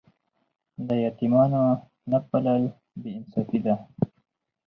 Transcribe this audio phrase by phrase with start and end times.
[0.87, 1.61] د یتیمانو
[2.11, 2.63] نه پالل
[3.01, 3.75] بې انصافي ده.